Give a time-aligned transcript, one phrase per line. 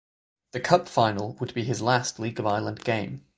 [0.53, 3.23] The Cup final would be his last League of Ireland game.